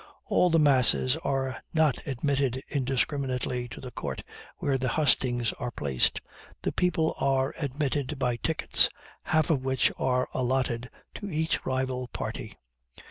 All 0.25 0.49
the 0.49 0.57
masses 0.57 1.15
are 1.17 1.61
not 1.75 2.07
admitted 2.07 2.63
indiscriminately 2.67 3.67
to 3.67 3.79
the 3.79 3.91
Court 3.91 4.23
where 4.57 4.79
the 4.79 4.89
hustings 4.89 5.53
are 5.59 5.69
placed 5.69 6.21
the 6.63 6.71
people 6.71 7.13
are 7.21 7.53
admitted 7.59 8.17
by 8.17 8.37
tickets, 8.37 8.89
half 9.25 9.51
of 9.51 9.63
which 9.63 9.91
are 9.99 10.27
allotted 10.33 10.89
to 11.17 11.29
each 11.29 11.63
rival 11.67 12.07
party. 12.07 12.57